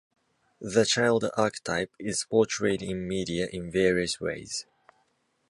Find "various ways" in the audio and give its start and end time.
3.71-4.65